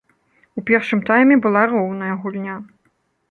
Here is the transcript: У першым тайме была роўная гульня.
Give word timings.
У 0.59 0.63
першым 0.69 1.03
тайме 1.09 1.37
была 1.45 1.61
роўная 1.73 2.13
гульня. 2.23 2.55